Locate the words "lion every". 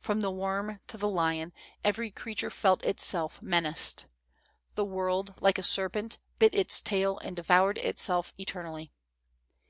1.06-2.10